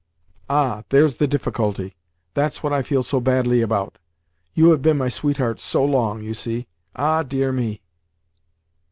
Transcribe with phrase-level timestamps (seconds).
[0.49, 3.99] "Ah, there's the difficulty—that's what I feel so badly about,
[4.55, 6.65] You have been my sweetheart so long, you see.
[6.95, 7.83] Ah, dear me!"